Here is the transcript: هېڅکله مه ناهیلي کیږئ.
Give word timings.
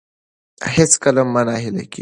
هېڅکله 0.75 1.21
مه 1.33 1.41
ناهیلي 1.47 1.83
کیږئ. 1.85 1.89